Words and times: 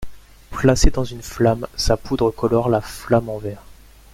Placée 0.49 0.89
dans 0.89 1.03
une 1.03 1.21
flamme, 1.21 1.67
sa 1.75 1.95
poudre 1.95 2.31
colore 2.31 2.69
la 2.69 2.81
flamme 2.81 3.29
en 3.29 3.37
vert. 3.37 3.61